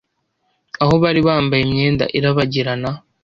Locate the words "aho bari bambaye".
0.83-1.61